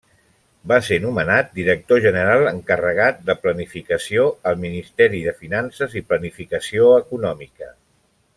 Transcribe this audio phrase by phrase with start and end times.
[0.69, 7.71] Va ser nomenat director general encarregat de planificació al Ministeri de Finances i Planificació Econòmica.